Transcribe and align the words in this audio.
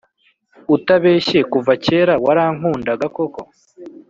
Utabeshye 0.75 1.39
kuva 1.51 1.71
kera 1.85 2.13
warankundaga 2.25 3.05
koko 3.15 3.41